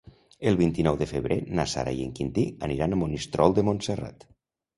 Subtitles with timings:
[0.51, 4.29] El vint-i-nou de febrer na Sara i en Quintí aniran a Monistrol de Montserrat.